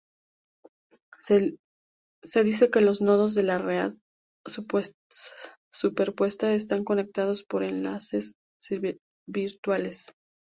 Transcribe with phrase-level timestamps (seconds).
[1.19, 3.93] Se dice que los nodos de la red
[5.71, 8.33] superpuesta están conectados por enlaces
[9.27, 10.11] virtuales.